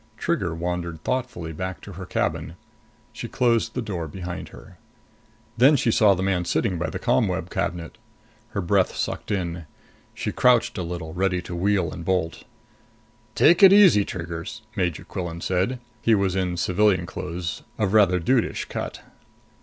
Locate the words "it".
13.61-13.71